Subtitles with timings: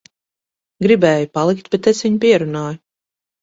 [0.85, 2.81] Gribēja palikt, bet es viņu pierunāju.